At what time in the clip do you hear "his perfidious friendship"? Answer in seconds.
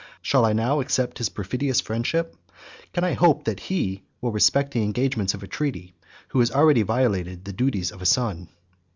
1.19-2.35